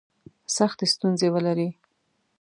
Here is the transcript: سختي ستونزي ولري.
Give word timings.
سختي 0.55 0.85
ستونزي 0.93 1.27
ولري. 1.33 1.69